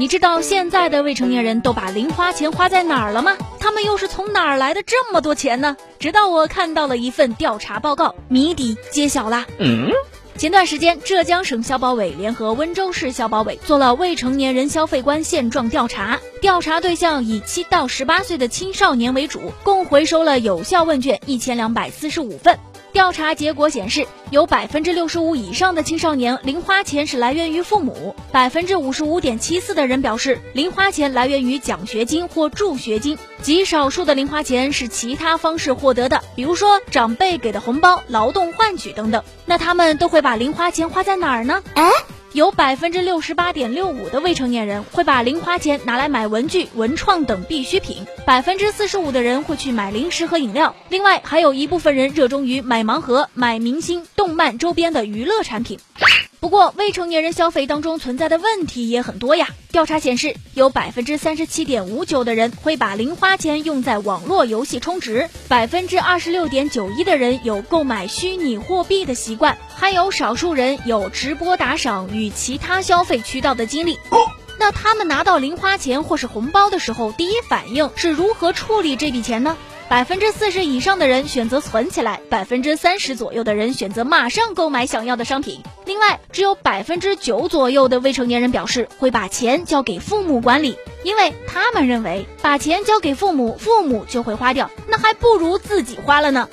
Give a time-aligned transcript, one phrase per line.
[0.00, 3.36] 你知道现在的未成年人都把零花钱花在哪儿了吗？
[3.58, 5.76] 他们又是从哪儿来的这么多钱呢？
[5.98, 9.44] 直到我看到了一份调查报告，谜底揭晓啦。
[9.58, 9.90] 嗯。
[10.36, 22.56] 前段时间，浙江省消保委联合温州市消保委做了未成年人消费观现状调查，调查对象以七到十八岁的青少年为主，共回收了有效问卷一千两百四十五份。
[22.98, 39.22] 调查结果显示，有百分之六十五以上的青少年零花钱是来源于父母，百分之五十五点七四的人表示零花钱来源于奖学金或助学金，极少数的零花钱是其他方式获得的，比如说长辈给的红包、劳动换取等等。
[39.46, 41.62] 那他们都会把零花钱花在哪儿呢？
[41.74, 41.88] 哎。
[42.34, 55.78] 有百分之六十八点六五的未成年人会把零花钱拿来买文具、文创等必需品，百分之四十五的人会去买零食和饮料，另外还有一部分人热衷于买盲盒、买明星、动漫周边的娱乐产品。
[56.40, 59.48] 不过，未成年人消费当中存在的问题也很多呀。
[59.72, 73.98] 调查显示，有百分之三十七点五九的人会把零花钱用在网络游戏充值，百分之二十六点九一的人有购买虚拟货币的习惯，还有少数人有直播打赏与其他消费渠道的经历。
[74.60, 79.56] 那他们拿到零花钱或是红包的时候，第一反应是如何处理这笔钱呢？
[79.88, 85.62] 百分之四十以上的人选择存起来，百分之三十左右的人选择马上购买想要的商品。
[85.86, 96.50] 另外，只有百分之九左右的未成年人表示会把钱交给父母管理，因为他们认为把钱交给父母，父母就会花掉，那还不如自己花了呢。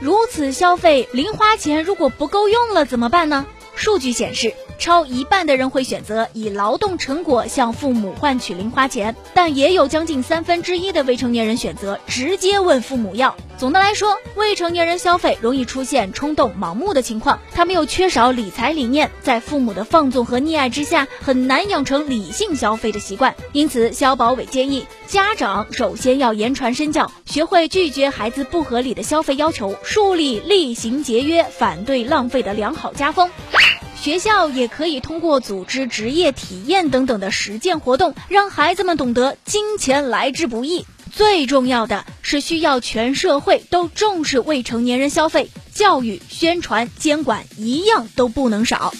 [0.00, 3.44] 如此消费，零花钱如果不够用了怎么办呢？
[3.74, 4.54] 数据显示。
[4.80, 13.36] 超一半的人会选择以劳动成果向父母换取零花钱，但也有将近三分之一的未成年人选择直接问父母要。
[13.58, 23.34] 总的来说，未成年人消费容易出现冲动、盲目的情况，他们又缺少理财理念，在父母的放纵和溺爱之下，很难养成理性消费的习惯。
[23.52, 33.28] 因此，消保委建议家长首先要言传身教，学会拒绝孩子不合理的消费要求，树立厉行节约、反对浪费的良好家风。
[34.00, 40.86] 学校也可以通过组织职业体验等等的实践活动，让孩子们懂得金钱来之不易。
[41.12, 48.94] 最重要的是，需要全社会都重视未成年人消费，教育、宣传、监管一样都不能少。